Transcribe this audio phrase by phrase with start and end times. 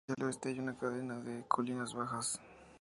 [0.07, 2.39] Hacia el oeste hay una cadena de colinas bajas.